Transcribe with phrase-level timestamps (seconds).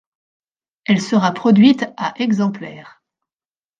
[0.85, 3.03] Elle sera produite à exemplaires.